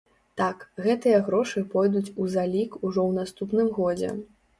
[0.39, 4.11] Так, гэтыя грошы пойдуць у залік ўжо ў наступным годзе.